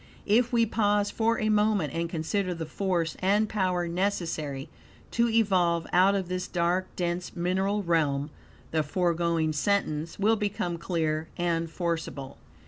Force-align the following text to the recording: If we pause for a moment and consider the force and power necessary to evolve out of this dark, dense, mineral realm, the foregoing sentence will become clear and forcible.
If 0.25 0.51
we 0.51 0.65
pause 0.65 1.11
for 1.11 1.39
a 1.39 1.49
moment 1.49 1.93
and 1.93 2.09
consider 2.09 2.55
the 2.55 2.65
force 2.65 3.15
and 3.19 3.47
power 3.47 3.87
necessary 3.87 4.67
to 5.11 5.29
evolve 5.29 5.85
out 5.93 6.15
of 6.15 6.27
this 6.27 6.47
dark, 6.47 6.87
dense, 6.95 7.35
mineral 7.35 7.83
realm, 7.83 8.31
the 8.71 8.81
foregoing 8.81 9.53
sentence 9.53 10.17
will 10.17 10.37
become 10.37 10.79
clear 10.79 11.27
and 11.37 11.69
forcible. 11.69 12.39